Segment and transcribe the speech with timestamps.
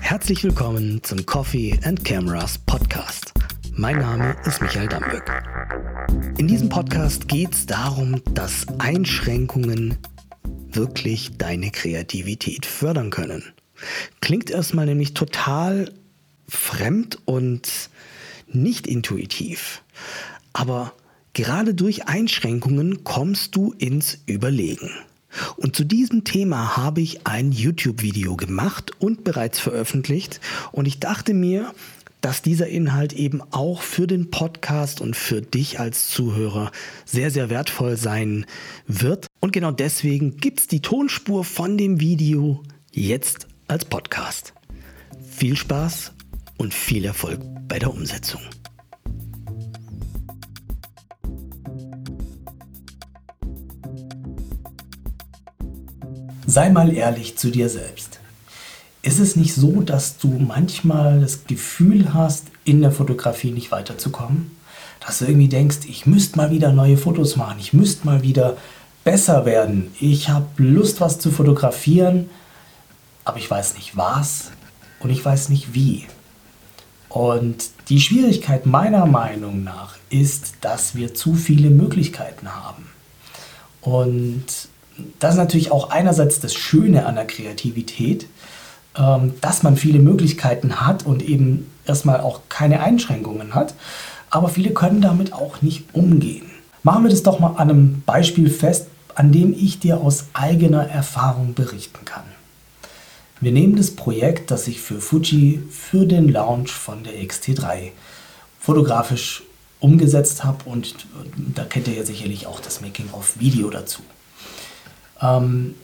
[0.00, 3.32] Herzlich willkommen zum Coffee and Cameras Podcast.
[3.72, 5.24] Mein Name ist Michael Damböck.
[6.38, 9.98] In diesem Podcast geht es darum, dass Einschränkungen
[10.70, 13.42] wirklich deine Kreativität fördern können.
[14.20, 15.92] Klingt erstmal nämlich total
[16.48, 17.90] fremd und
[18.46, 19.82] nicht intuitiv.
[20.52, 20.92] Aber
[21.32, 24.90] gerade durch Einschränkungen kommst du ins Überlegen.
[25.56, 30.40] Und zu diesem Thema habe ich ein YouTube-Video gemacht und bereits veröffentlicht.
[30.72, 31.72] Und ich dachte mir,
[32.20, 36.72] dass dieser Inhalt eben auch für den Podcast und für dich als Zuhörer
[37.04, 38.46] sehr, sehr wertvoll sein
[38.86, 39.26] wird.
[39.40, 44.52] Und genau deswegen gibt es die Tonspur von dem Video jetzt als Podcast.
[45.30, 46.12] Viel Spaß
[46.56, 48.40] und viel Erfolg bei der Umsetzung.
[56.50, 58.20] Sei mal ehrlich zu dir selbst.
[59.02, 64.50] Ist es nicht so, dass du manchmal das Gefühl hast, in der Fotografie nicht weiterzukommen?
[64.98, 68.56] Dass du irgendwie denkst, ich müsste mal wieder neue Fotos machen, ich müsste mal wieder
[69.04, 72.30] besser werden, ich habe Lust, was zu fotografieren,
[73.26, 74.50] aber ich weiß nicht was
[75.00, 76.06] und ich weiß nicht wie.
[77.10, 82.88] Und die Schwierigkeit meiner Meinung nach ist, dass wir zu viele Möglichkeiten haben.
[83.82, 84.46] Und
[85.18, 88.26] das ist natürlich auch einerseits das Schöne an der Kreativität,
[88.96, 93.74] ähm, dass man viele Möglichkeiten hat und eben erstmal auch keine Einschränkungen hat.
[94.30, 96.50] Aber viele können damit auch nicht umgehen.
[96.82, 100.88] Machen wir das doch mal an einem Beispiel fest, an dem ich dir aus eigener
[100.88, 102.24] Erfahrung berichten kann.
[103.40, 107.92] Wir nehmen das Projekt, das ich für Fuji für den Launch von der XT3
[108.60, 109.42] fotografisch
[109.80, 110.94] umgesetzt habe und
[111.54, 114.02] da kennt ihr ja sicherlich auch das Making-of-Video dazu.
[115.20, 115.74] Ähm,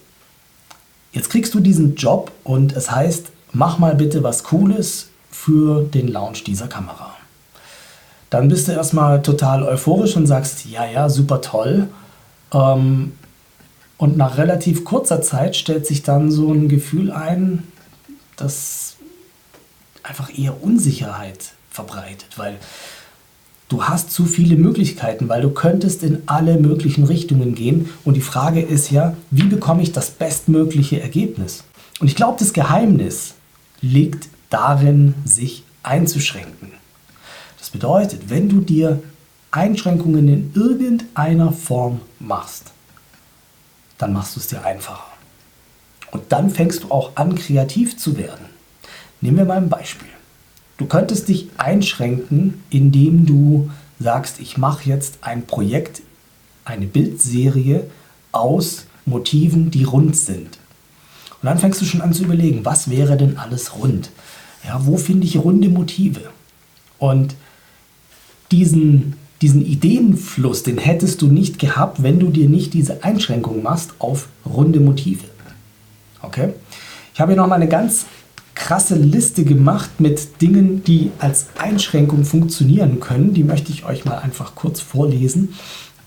[1.12, 6.08] jetzt kriegst du diesen Job und es heißt, mach mal bitte was Cooles für den
[6.08, 7.14] Launch dieser Kamera.
[8.30, 11.88] Dann bist du erstmal total euphorisch und sagst, ja, ja, super toll.
[12.52, 13.12] Ähm,
[13.96, 17.62] und nach relativ kurzer Zeit stellt sich dann so ein Gefühl ein,
[18.36, 18.96] das
[20.02, 22.56] einfach eher Unsicherheit verbreitet, weil
[23.74, 27.90] du hast zu viele Möglichkeiten, weil du könntest in alle möglichen Richtungen gehen.
[28.04, 31.64] Und die Frage ist ja, wie bekomme ich das bestmögliche Ergebnis?
[31.98, 33.34] Und ich glaube, das Geheimnis
[33.80, 36.70] liegt darin, sich einzuschränken.
[37.58, 39.02] Das bedeutet, wenn du dir
[39.50, 42.70] Einschränkungen in irgendeiner Form machst,
[43.98, 45.08] dann machst du es dir einfacher.
[46.12, 48.46] Und dann fängst du auch an, kreativ zu werden.
[49.20, 50.13] Nehmen wir mal ein Beispiel.
[50.76, 53.70] Du könntest dich einschränken, indem du
[54.00, 56.02] sagst, ich mache jetzt ein Projekt,
[56.64, 57.84] eine Bildserie
[58.32, 60.58] aus Motiven, die rund sind.
[61.42, 64.10] Und dann fängst du schon an zu überlegen, was wäre denn alles rund?
[64.64, 66.22] Ja, wo finde ich runde Motive?
[66.98, 67.34] Und
[68.50, 73.92] diesen, diesen Ideenfluss, den hättest du nicht gehabt, wenn du dir nicht diese Einschränkung machst
[73.98, 75.24] auf runde Motive.
[76.22, 76.54] Okay?
[77.12, 78.06] Ich habe hier noch mal eine ganz
[78.54, 83.34] krasse Liste gemacht mit Dingen, die als Einschränkung funktionieren können.
[83.34, 85.54] Die möchte ich euch mal einfach kurz vorlesen.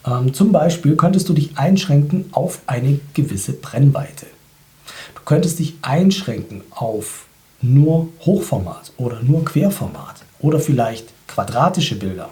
[0.05, 4.25] Ähm, zum Beispiel könntest du dich einschränken auf eine gewisse Brennweite.
[5.15, 7.25] Du könntest dich einschränken auf
[7.61, 12.29] nur Hochformat oder nur Querformat oder vielleicht quadratische Bilder.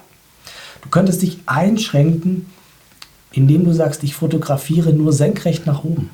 [0.81, 2.45] Du könntest dich einschränken,
[3.31, 6.09] indem du sagst, ich fotografiere nur senkrecht nach oben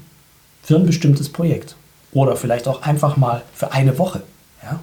[0.64, 1.76] für ein bestimmtes Projekt.
[2.14, 4.22] Oder vielleicht auch einfach mal für eine Woche.
[4.64, 4.80] Ja?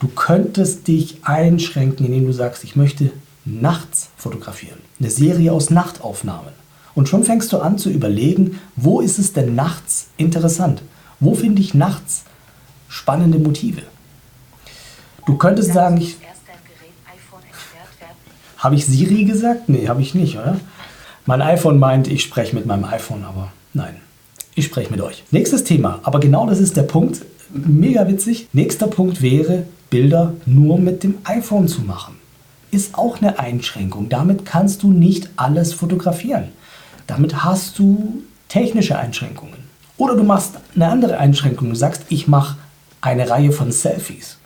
[0.00, 3.10] Du könntest dich einschränken, indem du sagst, ich möchte
[3.44, 4.78] nachts fotografieren.
[5.00, 6.52] Eine Serie aus Nachtaufnahmen.
[6.94, 10.82] Und schon fängst du an zu überlegen, wo ist es denn nachts interessant?
[11.20, 12.24] Wo finde ich nachts
[12.88, 13.82] spannende Motive?
[15.26, 16.16] Du könntest sagen, ich.
[18.58, 19.68] Habe ich Siri gesagt?
[19.68, 20.58] Nee, habe ich nicht, oder?
[21.26, 24.00] Mein iPhone meint, ich spreche mit meinem iPhone, aber nein.
[24.58, 25.22] Ich spreche mit euch.
[25.30, 27.22] Nächstes Thema, aber genau das ist der Punkt.
[27.50, 28.48] Mega witzig.
[28.52, 32.16] Nächster Punkt wäre, Bilder nur mit dem iPhone zu machen.
[32.72, 34.08] Ist auch eine Einschränkung.
[34.08, 36.48] Damit kannst du nicht alles fotografieren.
[37.06, 39.60] Damit hast du technische Einschränkungen.
[39.96, 41.68] Oder du machst eine andere Einschränkung.
[41.68, 42.56] Du sagst, ich mache
[43.00, 44.38] eine Reihe von Selfies.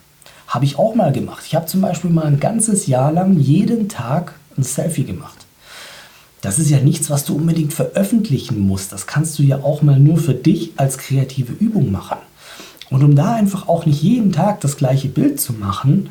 [0.47, 1.43] Habe ich auch mal gemacht.
[1.47, 5.42] Ich habe zum Beispiel mal ein ganzes Jahr lang jeden Tag ein Selfie gemacht
[6.43, 8.91] das ist ja nichts, was du unbedingt veröffentlichen musst.
[8.91, 12.17] Das kannst du ja auch mal nur für dich als kreative Übung machen.
[12.89, 16.09] Und um da einfach auch nicht jeden Tag das gleiche Bild zu machen,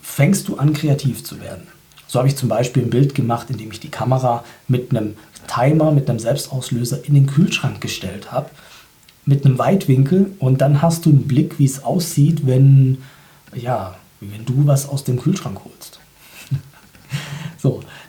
[0.00, 1.66] fängst du an, kreativ zu werden.
[2.06, 5.14] So habe ich zum Beispiel ein Bild gemacht, in dem ich die Kamera mit einem
[5.46, 8.48] Timer, mit einem Selbstauslöser in den Kühlschrank gestellt habe,
[9.26, 12.98] mit einem Weitwinkel und dann hast du einen Blick, wie es aussieht, wenn,
[13.54, 16.00] ja, wenn du was aus dem Kühlschrank holst.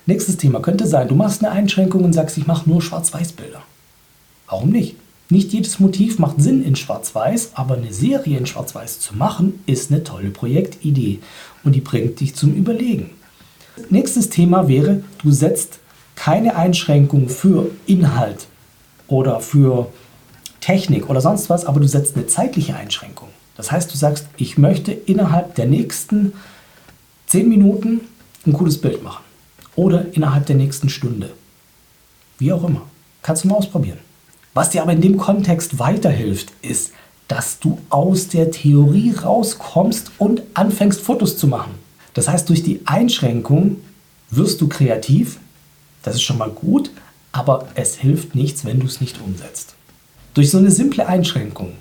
[0.08, 3.62] Nächstes Thema könnte sein, du machst eine Einschränkung und sagst, ich mache nur Schwarz-Weiß-Bilder.
[4.48, 4.96] Warum nicht?
[5.30, 9.92] Nicht jedes Motiv macht Sinn in Schwarz-Weiß, aber eine Serie in Schwarz-Weiß zu machen, ist
[9.92, 11.20] eine tolle Projektidee
[11.66, 13.10] und die bringt dich zum Überlegen.
[13.90, 15.80] Nächstes Thema wäre, du setzt
[16.16, 18.48] keine Einschränkung für Inhalt
[19.08, 19.92] oder für
[20.62, 23.28] Technik oder sonst was, aber du setzt eine zeitliche Einschränkung.
[23.58, 26.34] Das heißt, du sagst, ich möchte innerhalb der nächsten
[27.28, 28.02] 10 Minuten
[28.46, 29.27] ein cooles Bild machen
[29.78, 31.30] oder innerhalb der nächsten Stunde.
[32.38, 32.82] Wie auch immer.
[33.22, 34.00] Kannst du mal ausprobieren.
[34.54, 36.92] Was dir aber in dem Kontext weiterhilft, ist,
[37.28, 41.72] dass du aus der Theorie rauskommst und anfängst Fotos zu machen.
[42.14, 43.78] Das heißt, durch die Einschränkung
[44.32, 45.40] wirst du kreativ,
[46.04, 46.90] das ist schon mal gut,
[47.32, 49.76] aber es hilft nichts, wenn du es nicht umsetzt.
[50.34, 51.74] Durch so eine simple Einschränkung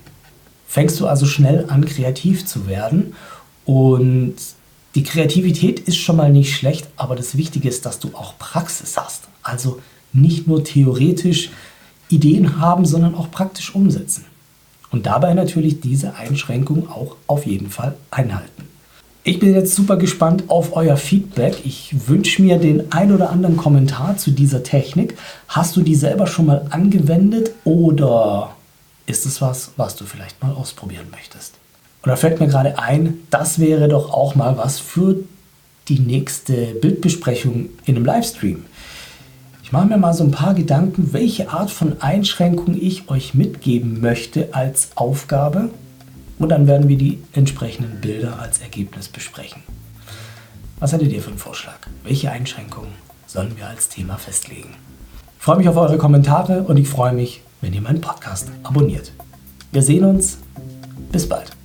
[0.67, 3.15] fängst du also schnell an, kreativ zu werden
[3.65, 4.35] und
[4.97, 8.97] die Kreativität ist schon mal nicht schlecht, aber das Wichtige ist, dass du auch Praxis
[8.97, 9.25] hast.
[9.43, 9.81] Also
[10.15, 11.51] nicht nur theoretisch
[12.09, 14.25] Ideen haben, sondern auch praktisch umsetzen.
[14.91, 18.63] Und dabei natürlich diese Einschränkung auch auf jeden Fall einhalten.
[19.23, 21.57] Ich bin jetzt super gespannt auf euer Feedback.
[21.65, 25.19] Ich wünsche mir den ein oder anderen Kommentar zu dieser Technik.
[25.49, 28.57] Hast du die selber schon mal angewendet oder
[29.05, 31.55] ist es was, was du vielleicht mal ausprobieren möchtest?
[32.07, 35.17] Und da fällt mir gerade ein, das wäre doch auch mal was für
[35.89, 38.65] die nächste Bildbesprechung in einem Livestream.
[39.65, 44.01] Ich mache mir mal so ein paar Gedanken, welche Art von Einschränkung ich euch mitgeben
[44.01, 45.71] möchte als Aufgabe.
[46.39, 49.65] Und dann werden wir die entsprechenden Bilder als Ergebnis besprechen.
[50.79, 51.89] Was hättet ihr für einen Vorschlag?
[52.05, 52.93] Welche Einschränkungen
[53.27, 54.77] sollen wir als Thema festlegen?
[55.41, 59.11] Ich freue mich auf eure Kommentare und ich freue mich, wenn ihr meinen Podcast abonniert.
[59.73, 60.39] Wir sehen uns.
[61.11, 61.56] Bis bald.